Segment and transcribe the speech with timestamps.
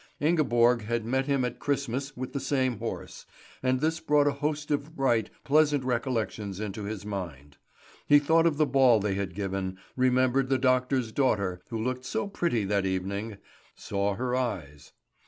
[0.19, 3.27] Ingeborg had met him at Christmas with the same horse,
[3.61, 7.57] and this brought a host of bright, pleasant recollections into his mind.
[8.07, 12.27] He thought of the ball they had given, remembered the doctor's daughter, who looked so
[12.27, 13.37] pretty that evening,
[13.75, 14.91] saw her eyes.